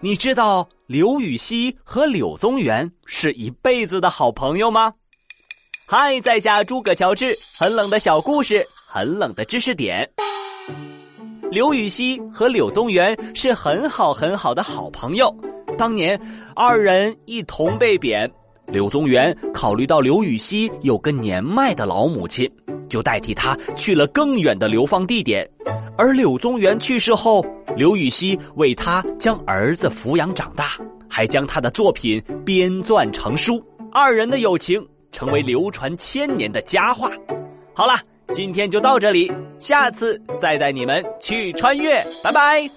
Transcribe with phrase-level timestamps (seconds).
[0.00, 4.92] 你知道刘禹锡和柳宗元是一辈子的好朋友吗？
[5.88, 10.08] 嗨，在下诸葛乔治，很冷的小故事，很冷的知识点。
[11.50, 15.34] 刘禹锡和柳宗元是很好很好的好朋友，
[15.76, 16.20] 当年
[16.54, 18.30] 二人一同被贬，
[18.68, 22.48] 柳宗元考虑到刘禹锡有个年迈的老母亲，
[22.88, 25.48] 就代替他去了更远的流放地点，
[25.98, 27.44] 而柳宗元去世后，
[27.76, 30.78] 刘禹锡为他将儿子抚养长大，
[31.10, 33.60] 还将他的作品编撰成书，
[33.92, 34.82] 二人的友情
[35.12, 37.10] 成为流传千年的佳话。
[37.74, 38.00] 好了。
[38.30, 42.68] 今天就到这里，下次再带你们去穿越，拜拜。